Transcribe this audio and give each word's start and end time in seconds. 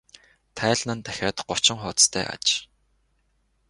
Тайлан 0.57 0.95
нь 0.97 1.03
дахиад 1.05 1.37
гучин 1.47 1.77
хуудастай 1.79 2.25
аж. 2.35 2.47